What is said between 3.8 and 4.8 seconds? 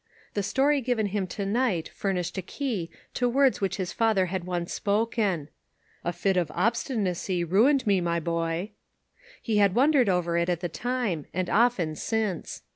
father had once